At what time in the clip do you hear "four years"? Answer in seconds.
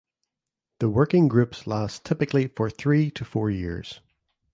3.23-3.99